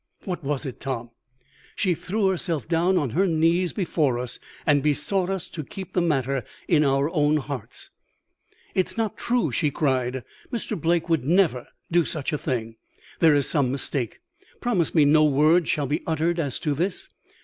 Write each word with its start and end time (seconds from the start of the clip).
"What 0.23 0.43
was 0.43 0.65
it, 0.65 0.79
Tom?" 0.79 1.11
She 1.75 1.93
threw 1.93 2.25
herself 2.25 2.67
down 2.67 2.97
on 2.97 3.11
her 3.11 3.27
knees 3.27 3.71
before 3.71 4.17
us, 4.17 4.39
and 4.65 4.81
besought 4.81 5.29
us 5.29 5.47
to 5.49 5.63
keep 5.63 5.93
the 5.93 6.01
matter 6.01 6.43
in 6.67 6.83
our 6.83 7.11
own 7.11 7.37
hearts. 7.37 7.91
"'It 8.73 8.87
is 8.87 8.97
not 8.97 9.15
true!' 9.15 9.51
she 9.51 9.69
cried; 9.69 10.23
'Mr. 10.51 10.81
Blake 10.81 11.07
would 11.07 11.23
never 11.23 11.67
do 11.91 12.03
such 12.03 12.33
a 12.33 12.39
thing. 12.39 12.77
There 13.19 13.35
is 13.35 13.47
some 13.47 13.71
mistake. 13.71 14.19
Promise 14.59 14.95
me 14.95 15.05
no 15.05 15.23
word 15.23 15.67
shall 15.67 15.85
be 15.85 16.01
uttered 16.07 16.39
as 16.39 16.57
to 16.61 16.73
this. 16.73 17.07